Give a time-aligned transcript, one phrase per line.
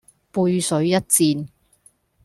[0.31, 1.47] 背水一戰